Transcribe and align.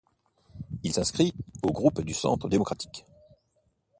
Il 0.81 0.93
s’inscrit 0.93 1.31
au 1.61 1.71
groupe 1.71 2.01
du 2.01 2.15
Centre 2.15 2.49
démocratique. 2.49 3.05